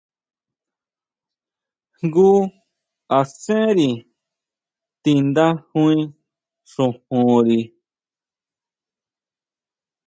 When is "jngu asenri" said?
1.99-3.89